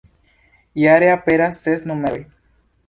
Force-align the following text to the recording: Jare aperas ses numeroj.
Jare 0.83 1.11
aperas 1.17 1.61
ses 1.67 1.87
numeroj. 1.93 2.21